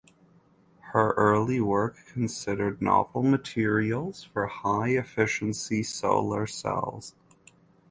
Her 0.93 1.11
early 1.11 1.61
work 1.61 1.95
considered 2.11 2.81
novel 2.81 3.21
materials 3.21 4.23
for 4.23 4.47
high 4.47 4.93
efficiency 4.97 5.83
solar 5.83 6.47
cells. 6.47 7.13